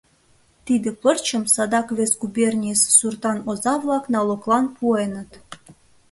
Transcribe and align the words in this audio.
Тиде 0.65 0.89
пырчым 1.01 1.43
садак 1.53 1.87
вес 1.97 2.11
губернийысе 2.21 2.89
суртан 2.97 3.37
оза-влак 3.51 4.03
налоглан 4.13 4.65
пуэныт. 4.75 5.31